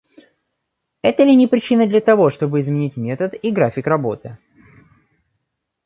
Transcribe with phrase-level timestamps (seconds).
[1.03, 4.39] Это ли не причина для того, чтобы изменить метод и график работы?